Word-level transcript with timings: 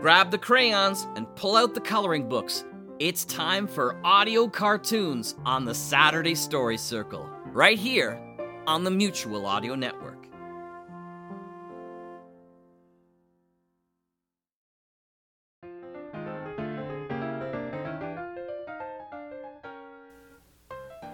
Grab 0.00 0.30
the 0.30 0.38
crayons 0.38 1.06
and 1.16 1.26
pull 1.36 1.56
out 1.56 1.72
the 1.72 1.80
coloring 1.80 2.28
books. 2.28 2.64
It's 2.98 3.24
time 3.24 3.66
for 3.66 3.98
audio 4.04 4.46
cartoons 4.46 5.34
on 5.46 5.64
the 5.64 5.74
Saturday 5.74 6.34
Story 6.34 6.76
Circle, 6.76 7.28
right 7.46 7.78
here 7.78 8.20
on 8.66 8.84
the 8.84 8.90
Mutual 8.90 9.46
Audio 9.46 9.74
Network. 9.74 10.28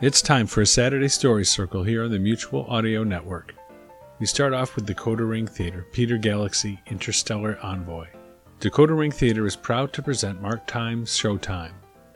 It's 0.01 0.21
time 0.21 0.49
for 0.49 0.63
a 0.63 0.67
Saturday 0.67 1.09
Story 1.09 1.45
Circle 1.45 1.85
here 1.85 2.03
on 2.03 2.11
the 2.11 2.19
Mutual 2.19 2.67
Audio 2.67 3.05
Network. 3.05 3.55
We 4.19 4.27
start 4.27 4.53
off 4.53 4.75
with 4.75 4.89
Decoder 4.89 5.29
Ring 5.29 5.47
Theater, 5.47 5.87
Peter 5.93 6.19
Galaxy 6.19 6.81
Interstellar 6.87 7.59
Envoy. 7.63 8.09
Decoder 8.63 8.97
Ring 8.97 9.11
Theater 9.11 9.45
is 9.45 9.57
proud 9.57 9.93
to 9.93 10.05
present 10.05 10.41
Mark 10.41 10.69
Time's 10.69 11.11
Showtime, 11.11 11.73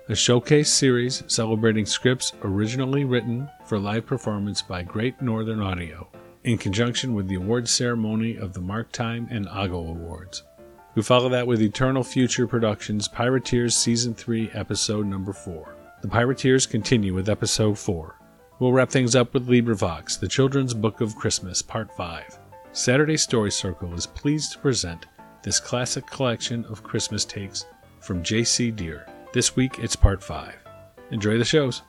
a 0.08 0.14
showcase 0.14 0.72
series 0.72 1.24
celebrating 1.26 1.84
scripts 1.84 2.34
originally 2.44 3.04
written 3.04 3.50
for 3.64 3.80
live 3.80 4.06
performance 4.06 4.62
by 4.62 4.84
Great 4.84 5.20
Northern 5.20 5.60
Audio, 5.60 6.06
in 6.44 6.56
conjunction 6.56 7.14
with 7.14 7.26
the 7.26 7.34
awards 7.34 7.72
ceremony 7.72 8.36
of 8.36 8.52
the 8.52 8.60
Mark 8.60 8.92
Time 8.92 9.26
and 9.28 9.48
Ogle 9.48 9.88
Awards. 9.88 10.44
We 10.94 11.02
follow 11.02 11.28
that 11.30 11.48
with 11.48 11.60
Eternal 11.60 12.04
Future 12.04 12.46
Productions 12.46 13.08
Pirateers 13.08 13.72
Season 13.72 14.14
3, 14.14 14.52
Episode 14.54 15.06
Number 15.06 15.32
4. 15.32 15.74
The 16.02 16.08
Pirateers 16.08 16.70
continue 16.70 17.12
with 17.12 17.28
Episode 17.28 17.76
4. 17.76 18.20
We'll 18.60 18.72
wrap 18.72 18.90
things 18.90 19.16
up 19.16 19.34
with 19.34 19.48
LibriVox, 19.48 20.20
the 20.20 20.28
Children's 20.28 20.74
Book 20.74 21.00
of 21.00 21.16
Christmas, 21.16 21.60
Part 21.60 21.90
5. 21.96 22.38
Saturday 22.70 23.16
Story 23.16 23.50
Circle 23.50 23.94
is 23.94 24.06
pleased 24.06 24.52
to 24.52 24.58
present 24.60 25.06
this 25.46 25.60
classic 25.60 26.04
collection 26.08 26.64
of 26.64 26.82
Christmas 26.82 27.24
takes 27.24 27.66
from 28.00 28.20
J.C. 28.24 28.72
Dier. 28.72 29.06
This 29.32 29.54
week 29.54 29.78
it's 29.78 29.94
part 29.94 30.20
5. 30.20 30.52
Enjoy 31.12 31.38
the 31.38 31.44
shows. 31.44 31.82